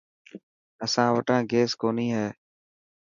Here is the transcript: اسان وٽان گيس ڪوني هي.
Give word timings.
اسان 0.85 1.07
وٽان 1.15 1.41
گيس 1.51 1.71
ڪوني 1.81 2.07
هي. 2.15 2.27